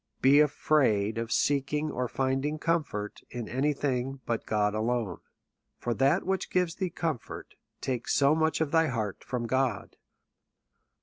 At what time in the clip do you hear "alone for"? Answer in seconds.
4.73-5.93